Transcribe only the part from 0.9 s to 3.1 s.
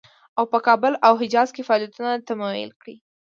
او حجاز کې فعالیتونه تمویل کړي.